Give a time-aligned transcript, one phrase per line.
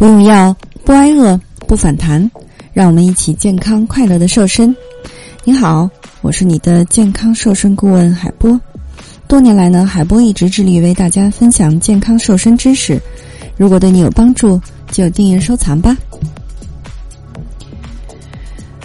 [0.00, 2.30] 不用药，不挨饿，不反弹，
[2.72, 4.74] 让我们一起健康快乐的瘦身。
[5.44, 5.90] 你好，
[6.22, 8.58] 我是你的健康瘦身顾问海波。
[9.28, 12.98] 多年来呢，海波一直致力于为大家分享健康瘦身知识。
[13.58, 14.58] 如果对你有帮助，
[14.90, 15.94] 就订阅收藏吧。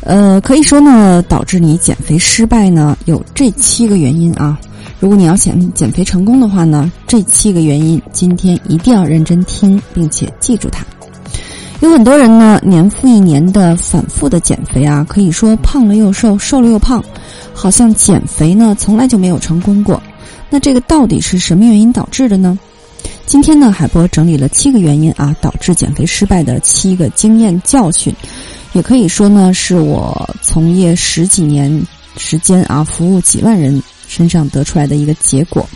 [0.00, 4.58] 呃，可以说呢，导致你减肥失败呢，有这七个原因啊。
[4.98, 10.82] 如果你要想减肥成功的话呢，这七个原因今天一定要认真听，并且记住它。
[11.82, 17.04] 有很多人呢，年复一年的反复的减肥啊，可以说胖了又瘦，瘦了又胖，
[17.52, 20.00] 好像减肥呢从来就没有成功过。
[20.48, 22.56] 那这个到底是什么原因导致的呢？
[23.26, 28.14] 今天呢，海波整理了七个原因啊，导致减肥失败的七个经验教训，
[28.74, 31.84] 也可以说呢，是我从业十几年
[32.16, 33.82] 时间啊，服务几万人。
[34.06, 35.66] 身上得出来的一个结果，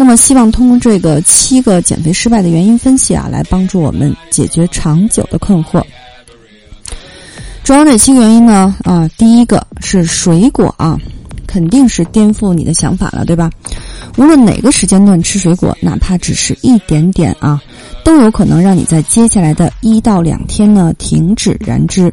[0.00, 5.82] 那么希望通过这个七个减肥失败的原因分析啊，来帮助我们解决长久的困惑。
[7.64, 8.76] 主要哪七个原因呢？
[8.84, 10.96] 啊，第一个是水果啊，
[11.48, 13.50] 肯定是颠覆你的想法了，对吧？
[14.16, 17.60] 无论哪个时间段吃水果，哪怕只是一点点啊，
[18.04, 22.08] 都有可能让你在接下来的一到两天呢停止燃脂。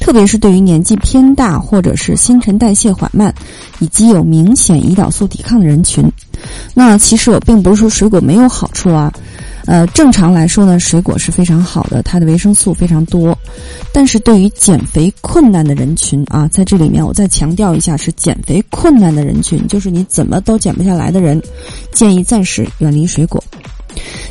[0.00, 3.32] 特别是对于年纪偏大或者是新陈代谢缓慢，
[3.78, 6.10] 以及有明显胰岛素抵抗的人群，
[6.74, 9.12] 那其实我并不是说水果没有好处啊，
[9.66, 13.36] 呃，正常来说呢，水果是非常好的，它的维生素非常多。
[13.92, 21.40] 但是对于减肥困难的人群啊，在这里面我再强调一下，是减肥困难的人群，就是你怎么都减不下来的人，
[21.92, 23.42] 建议暂时远离水果。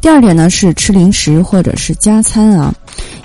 [0.00, 2.72] 第二点呢是吃零食或者是加餐啊，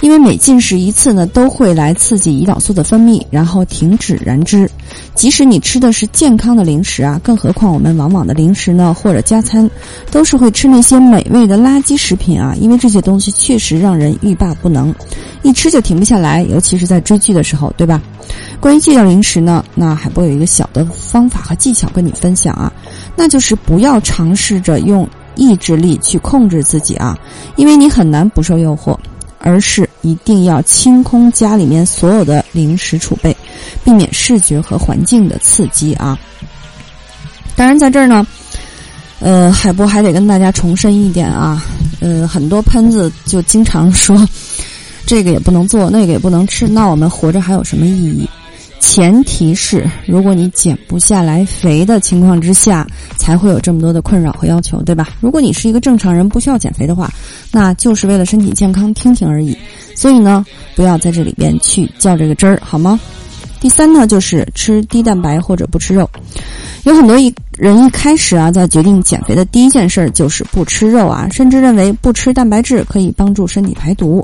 [0.02, 4.70] 因为每进食一次呢，都会来刺激胰岛素的分泌，然后停止燃脂。
[5.14, 9.70] 即使你吃的是健康的零食啊，更何况我们往往的零食呢或者加餐，
[10.10, 14.94] 都是会吃那些美味的垃圾食品啊，因为这些东西确实让人欲罢不能，
[15.44, 18.02] 一吃就停不下来，尤其是在追剧的时候，对吧？
[18.60, 22.72] 关于戒掉零食呢，那海波有一个小的方法和技巧跟你分享啊，
[23.16, 25.08] 那就是不要尝试着用。
[25.38, 27.18] 意志力去控制自己啊，
[27.56, 28.96] 因为你很难不受诱惑，
[29.44, 33.36] 而是一定要清空家里面所有的零食储备，
[33.84, 36.18] 避免视觉和环境的刺激啊。
[37.56, 38.26] 当然，在这儿呢，
[39.20, 41.64] 呃，海波还得跟大家重申一点啊，
[42.00, 44.28] 呃，很多喷子就经常说，
[45.06, 48.30] 这个也不能做，那个也不能吃，那我们活着还有什么意义？
[48.82, 55.08] 前提是，如果你减不下来肥的情况之下，才会有这么多的困扰和要求，对吧？
[55.22, 57.10] 如果你是一个正常人，不需要减肥的话，
[57.52, 59.56] 那就是为了身体健康听听而已。
[59.96, 63.00] 所以呢，不要在这里边去较这个真儿，好吗？
[63.62, 66.10] 第三呢，就是吃低蛋白或者不吃肉。
[66.84, 74.24] 有很多一人一开始啊，在决定减肥的第一件事儿就是不吃肉啊，甚至认为不吃蛋白质可以帮助身体排毒。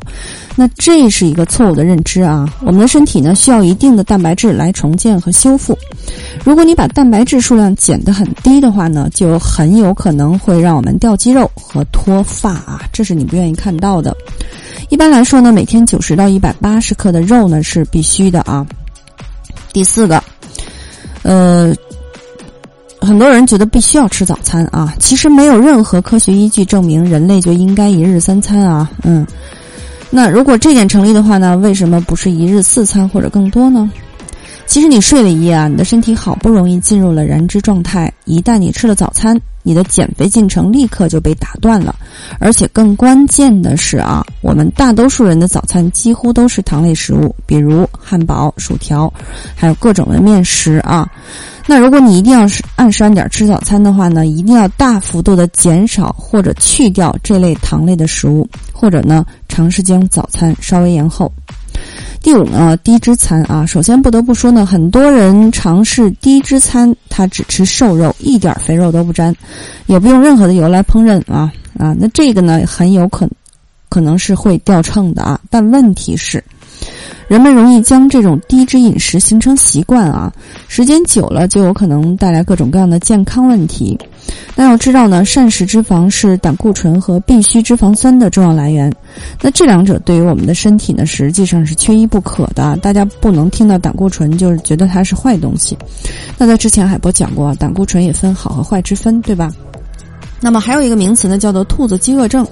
[0.56, 2.52] 那这是一个错误的认知啊！
[2.62, 5.78] 我们的身体呢，需要一定的蛋白质来重建和修复。
[6.44, 14.16] 如果你把蛋白质数量减得很低的话呢，就很有可能会让我们掉肌肉和脱发啊，这是你不愿意看到的。
[14.90, 18.66] 一般来说呢，每天九十到一百八十克的肉呢是必须的啊。
[19.74, 20.24] 第四个，
[21.22, 21.72] 呃，
[23.00, 28.90] 很多人觉得必须要吃早餐啊，其实没有任何科学依据证明人类就应该一日三餐啊。
[29.04, 29.26] 嗯，
[30.10, 33.90] 那如果这点成立的话呢，为什么不是一日四餐或者更多呢？
[34.68, 39.40] 其实你睡了一夜啊，你的身体好不容易进入了燃脂状态，一旦你吃了早餐。
[39.64, 41.94] 你的减肥进程立刻就被打断了，
[42.40, 49.12] 而且更关键的是啊，我们大多数人的早餐几乎都是糖类食物，比如汉堡、薯条，
[49.58, 51.06] 还有各种的面食啊。
[51.66, 61.30] 那如果你一定要是按时按点吃早餐的话呢，一定要大幅度的减少或者去掉这类糖类的食物，或者呢，尝试将早餐稍微延后。
[62.22, 69.34] 第五呢，低脂餐啊，首先不得不说呢，很多人尝试低脂餐，他只吃瘦肉，一点肥肉都不沾，
[69.86, 73.28] 也不用任何的油来烹饪啊啊，那这个呢，很有可
[73.90, 76.44] 可能是会掉秤的啊，但问题是。
[77.28, 80.32] 人们容易将这种低脂饮食形成习惯啊，
[80.70, 83.98] 时间久了就有可能带来各种各样的健康问题。
[84.56, 88.92] 那要知道呢，膳食脂肪是胆固醇和必需脂肪酸的重要来源。
[89.42, 92.76] 那这两者对于我们的身体呢，实际上是缺一不可的。
[92.78, 95.78] 大家不能听到胆固醇就是觉得它是坏东西。
[96.38, 99.52] 那在之前海波讲过，胆固醇也分好和坏之分，对吧？
[100.40, 102.46] 那么还有一个名词呢，叫做兔子饥饿症。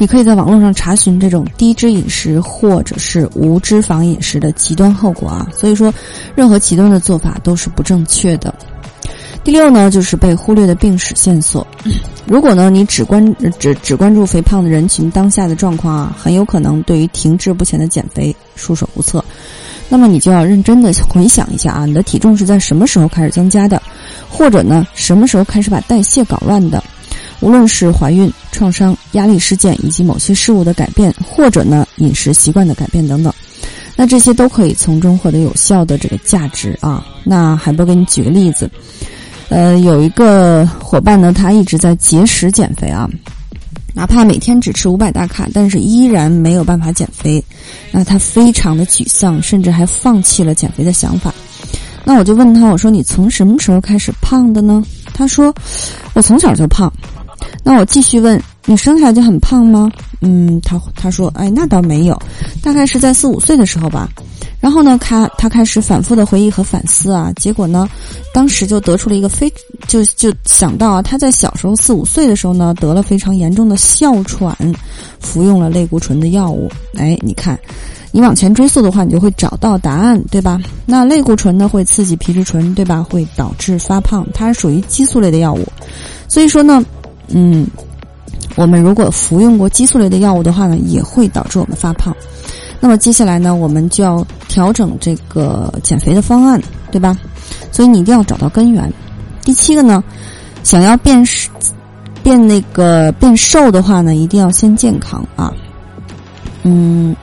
[0.00, 5.92] 你可以在网络上查询这种低脂饮食或者是无脂肪饮食的极端后果啊，所以说
[6.36, 8.54] 任何极端的做法都是不正确的。
[9.48, 11.66] 第六呢，就是被忽略的病史线索。
[12.26, 19.24] 如果呢，你只关只只关注肥胖的人群当下的状况啊，很有可能对于停滞不前的减肥束手无策。
[19.88, 23.82] 那么你就要认真的回想一下啊，你的体重是在什么时候开始增加的，
[24.28, 26.84] 或者呢，什么时候开始把代谢搞乱的？
[27.40, 33.32] 无论是怀孕、创伤、压力事件以及某些事物的改变，或者呢饮食习惯的改变等等，
[33.96, 37.02] 那这些都可以从中获得有效的这个价值啊。
[37.24, 38.70] 那海波给你举个例子，
[39.48, 43.08] 呃，有一个伙伴呢，他一直在节食减肥啊，
[43.94, 47.42] 哪怕每天只吃五百大卡，但是依然没有办法减肥，
[47.90, 51.32] 那他非常的沮丧，甚至还放弃了减肥的想法。
[52.04, 54.82] 那我就问他，我说你从什么时候开始胖的呢？
[55.14, 55.54] 他说
[56.14, 56.92] 我从小就胖。
[57.62, 59.90] 那我继续问你生下来就很胖吗？
[60.20, 62.20] 嗯，他他说，哎，那倒没有，
[62.62, 64.08] 大概是在四五岁的时候吧。
[64.60, 67.88] 然后呢，他他开始反复的回忆和反思啊，结果呢，
[68.32, 69.52] 当时就得出了一个非
[69.86, 74.56] 就就想到啊，他在小时候四五岁的时候呢，得了非常严重的哮喘，
[75.20, 76.70] 服用了类固醇的药物。
[76.96, 77.58] 哎，你看，
[78.10, 80.60] 你往前追溯的话，你就会找到答案，对吧？
[80.86, 83.06] 那类固醇呢，会刺激皮质醇，对吧？
[83.08, 85.64] 会导致发胖，它是属于激素类的药物，
[86.28, 86.84] 所以说呢。
[87.30, 87.66] 嗯，
[88.56, 92.16] 我们如果服用过激素类的药物的话呢，也会导致我们发胖。
[92.80, 94.26] 那么接下来呢，我们就要
[94.58, 96.60] 调整这个减肥的方案，
[96.90, 97.16] 对吧？
[97.70, 98.92] 所以你一定要找到根源。
[99.44, 100.02] 第七个呢，
[100.64, 101.48] 想要变瘦
[102.24, 105.52] 变那个变瘦的话呢，一定要先健康啊。
[106.64, 107.14] 嗯，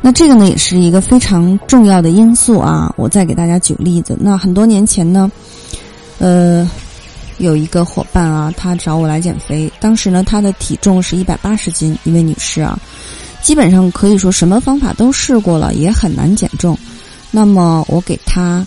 [0.00, 2.94] 那这个呢，也是一个非常重要的因素啊。
[2.96, 5.28] 我再给大家举个例子，那很多年前呢，
[6.20, 6.70] 呃。
[7.38, 9.72] 有一个伙伴啊，她找我来减肥。
[9.78, 12.76] 当时呢，她的体重是一百八十斤，一位女士啊，
[13.42, 16.78] 基本上可以说什么方法都试过了，也很难减重。
[17.30, 18.66] 那么我给她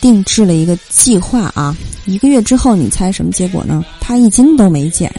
[0.00, 1.76] 定制了一个计划啊，
[2.06, 3.84] 一个月之后，你猜什么结果呢？
[4.00, 5.12] 她一斤都没减，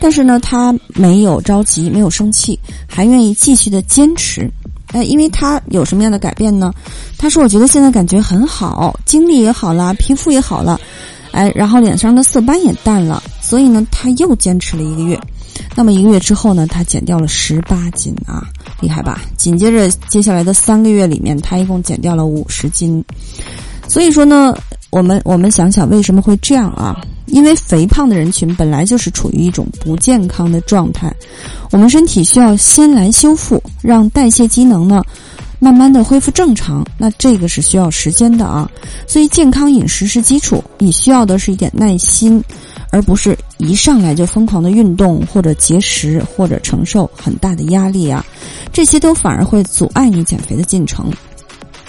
[0.00, 4.50] 但是呢，她没有着急，没有生气，还愿意继续的坚持。
[4.92, 6.72] 哎，因为她有什么样的改变呢？
[7.18, 10.80] 她说：“我觉得现在感觉很好，精力也好了，皮肤也好了。”
[11.30, 15.20] 哎，然后脸上的色斑也淡了，所以呢，他又坚持了一个月。
[15.78, 18.48] 那么一个月之后呢，他减掉了十八斤啊，
[18.80, 19.20] 厉害吧？
[19.36, 23.04] 紧接着接下来的三个月里面，他一共减掉了五十斤。
[23.86, 24.52] 所以说呢，
[24.90, 27.00] 我们我们想想为什么会这样啊？
[27.26, 31.14] 因为肥胖的人群本来就是处于一种不健康的状态，
[31.70, 35.00] 我们身体需要先来修复，让代谢机能呢。
[35.60, 38.70] 慢慢的恢复正常，那这个是需要时间的啊，
[39.08, 42.40] 所以健康饮食是基础，你需要的是一点耐心，
[42.90, 48.24] 而不是一上来就疯狂的运动或者节食或者承受很大的压力啊，
[48.72, 51.12] 这些都反而会阻碍你减肥的进程。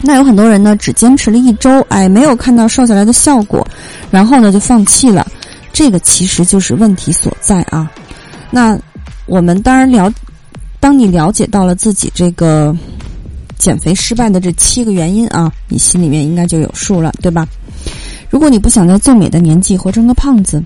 [0.02, 3.68] 那有很多人呢，只坚持了一周，哎，没有看到瘦下来的效果，
[4.10, 5.28] 然后呢就放弃了，
[5.72, 7.92] 这个其实就是问题所在啊。
[8.50, 8.76] 那
[9.28, 10.12] 我们当然了，
[10.80, 12.76] 当你了解到了自己这个。
[13.60, 17.48] 减肥失败的这七个原因啊，你心里面应该就有数了，对吧？
[18.32, 20.64] 如果你不想在最美的年纪活成个胖子，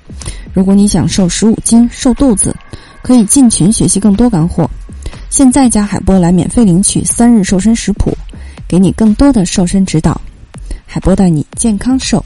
[0.53, 2.55] 如果你想瘦十五斤、瘦肚子，
[3.01, 4.69] 可以进群学习更多干货。
[5.29, 8.15] 现在加海波来免费领取三日瘦身食谱，
[8.67, 10.21] 给你更多的瘦身指导。
[10.85, 12.23] 海波带你健康瘦。